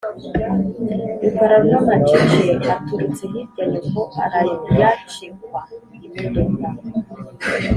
[1.21, 2.41] Rukara rw'amacece
[2.75, 6.65] aturutse hirya nyoko arayacekwa.-Imodoka.